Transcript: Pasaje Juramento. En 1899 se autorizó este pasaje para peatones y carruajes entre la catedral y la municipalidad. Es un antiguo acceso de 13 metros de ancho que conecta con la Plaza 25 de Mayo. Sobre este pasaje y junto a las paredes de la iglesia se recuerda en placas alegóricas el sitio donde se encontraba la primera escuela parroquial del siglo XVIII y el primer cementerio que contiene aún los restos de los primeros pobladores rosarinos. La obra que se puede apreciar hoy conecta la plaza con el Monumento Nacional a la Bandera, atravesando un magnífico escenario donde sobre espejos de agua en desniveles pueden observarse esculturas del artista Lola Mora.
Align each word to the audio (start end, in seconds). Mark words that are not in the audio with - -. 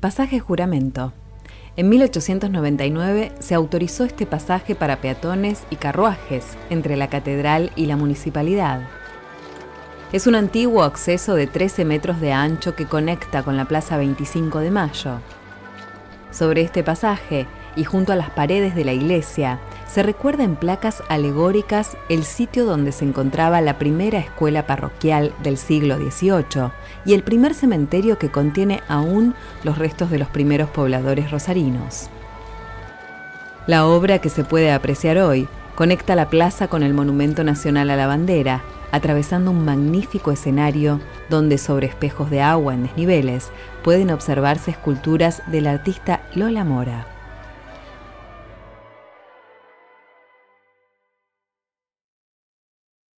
Pasaje 0.00 0.38
Juramento. 0.38 1.12
En 1.74 1.88
1899 1.88 3.32
se 3.40 3.56
autorizó 3.56 4.04
este 4.04 4.26
pasaje 4.26 4.76
para 4.76 5.00
peatones 5.00 5.64
y 5.70 5.76
carruajes 5.76 6.56
entre 6.70 6.96
la 6.96 7.08
catedral 7.08 7.72
y 7.74 7.86
la 7.86 7.96
municipalidad. 7.96 8.82
Es 10.12 10.28
un 10.28 10.36
antiguo 10.36 10.84
acceso 10.84 11.34
de 11.34 11.48
13 11.48 11.84
metros 11.84 12.20
de 12.20 12.32
ancho 12.32 12.76
que 12.76 12.86
conecta 12.86 13.42
con 13.42 13.56
la 13.56 13.64
Plaza 13.64 13.96
25 13.96 14.60
de 14.60 14.70
Mayo. 14.70 15.18
Sobre 16.30 16.62
este 16.62 16.84
pasaje 16.84 17.48
y 17.78 17.84
junto 17.84 18.12
a 18.12 18.16
las 18.16 18.28
paredes 18.28 18.74
de 18.74 18.84
la 18.84 18.92
iglesia 18.92 19.60
se 19.86 20.02
recuerda 20.02 20.42
en 20.42 20.56
placas 20.56 21.02
alegóricas 21.08 21.96
el 22.08 22.24
sitio 22.24 22.66
donde 22.66 22.90
se 22.90 23.04
encontraba 23.04 23.60
la 23.60 23.78
primera 23.78 24.18
escuela 24.18 24.66
parroquial 24.66 25.32
del 25.44 25.56
siglo 25.56 25.96
XVIII 25.96 26.72
y 27.04 27.14
el 27.14 27.22
primer 27.22 27.54
cementerio 27.54 28.18
que 28.18 28.30
contiene 28.30 28.82
aún 28.88 29.34
los 29.62 29.78
restos 29.78 30.10
de 30.10 30.18
los 30.18 30.28
primeros 30.28 30.68
pobladores 30.70 31.30
rosarinos. 31.30 32.10
La 33.68 33.86
obra 33.86 34.18
que 34.18 34.28
se 34.28 34.42
puede 34.42 34.72
apreciar 34.72 35.18
hoy 35.18 35.46
conecta 35.76 36.16
la 36.16 36.28
plaza 36.28 36.66
con 36.66 36.82
el 36.82 36.94
Monumento 36.94 37.44
Nacional 37.44 37.90
a 37.90 37.96
la 37.96 38.08
Bandera, 38.08 38.62
atravesando 38.90 39.52
un 39.52 39.64
magnífico 39.64 40.32
escenario 40.32 41.00
donde 41.30 41.58
sobre 41.58 41.86
espejos 41.86 42.28
de 42.28 42.40
agua 42.40 42.74
en 42.74 42.82
desniveles 42.82 43.50
pueden 43.84 44.10
observarse 44.10 44.72
esculturas 44.72 45.42
del 45.46 45.68
artista 45.68 46.22
Lola 46.34 46.64
Mora. 46.64 47.17